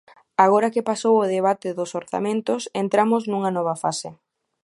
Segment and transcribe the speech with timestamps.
[0.45, 4.09] Agora que pasou o debate dos orzamentos entramos nunha nova fase.